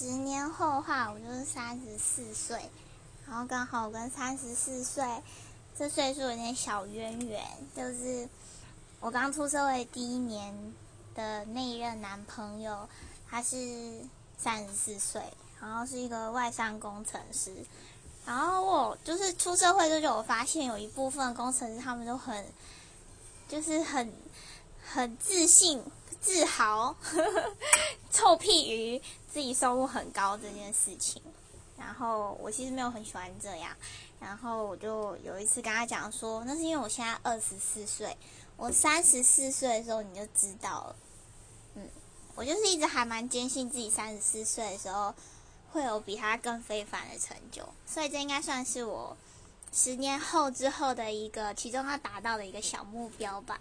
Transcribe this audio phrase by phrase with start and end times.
[0.00, 2.70] 十年后的话，我就是三十四岁，
[3.28, 5.04] 然后刚好我跟三十四岁
[5.76, 7.44] 这岁数有点小渊源，
[7.76, 8.26] 就是
[8.98, 10.72] 我刚出社会第一年
[11.14, 12.88] 的那一任男朋友，
[13.28, 14.00] 他是
[14.38, 15.22] 三十四岁，
[15.60, 17.52] 然后是一个外商工程师。
[18.24, 22.42] 然后我就是出社会之后，我发现有一部分工程师他们都很，
[23.46, 24.10] 就是很
[24.82, 25.84] 很自信、
[26.20, 26.94] 自豪，
[28.10, 28.98] 臭屁于
[29.32, 31.22] 自己收入很高这件事情。
[31.78, 33.74] 然后我其实没有很喜欢这样。
[34.20, 38.16] 然后我就有一次跟他讲说，那是因为我现在二十四岁，
[38.56, 40.96] 我三十四岁的时候你就知道了。
[41.74, 41.88] 嗯，
[42.34, 45.14] 我就是一直还蛮坚信自己三十四岁的时候。
[45.72, 49.16] 会有比他更非凡的成就，所以这应该算是我
[49.72, 53.60] 十年后之后的一个其中要达到的一个小目标吧。